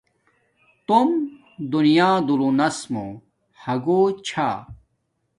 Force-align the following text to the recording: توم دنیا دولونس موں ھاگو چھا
توم 0.85 1.09
دنیا 1.71 2.09
دولونس 2.27 2.77
موں 2.91 3.11
ھاگو 3.63 4.01
چھا 4.27 4.49